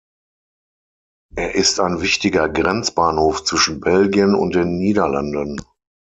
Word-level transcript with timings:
Er 1.35 1.53
ist 1.53 1.79
ein 1.79 2.01
wichtiger 2.01 2.49
Grenzbahnhof 2.49 3.43
zwischen 3.43 3.79
Belgien 3.81 4.33
und 4.33 4.55
den 4.55 4.79
Niederlanden. 4.79 5.61